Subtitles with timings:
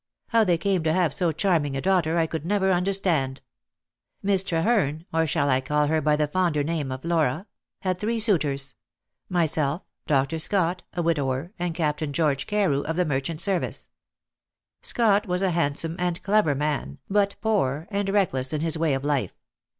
[0.29, 3.39] How they came to have so charming a daughter I could never understand.
[4.23, 7.45] Miss Treherne or shall I call her by the fonder name of Laura?
[7.81, 8.73] had three suitors
[9.29, 10.39] myself, Dr.
[10.39, 13.89] Scott, a widower, and Captain George Carew, of the merchant service.
[14.81, 19.03] Scott was a handsome and clever man, but poor, and reckless in his way of
[19.03, 19.37] life.